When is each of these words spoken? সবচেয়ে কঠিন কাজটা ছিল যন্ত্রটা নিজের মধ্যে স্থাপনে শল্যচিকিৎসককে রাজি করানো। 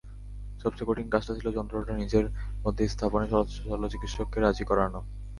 সবচেয়ে 0.61 0.87
কঠিন 0.89 1.07
কাজটা 1.09 1.33
ছিল 1.37 1.47
যন্ত্রটা 1.51 1.93
নিজের 1.95 2.25
মধ্যে 2.63 2.83
স্থাপনে 2.87 3.25
শল্যচিকিৎসককে 3.61 4.37
রাজি 4.39 4.63
করানো। 4.65 4.99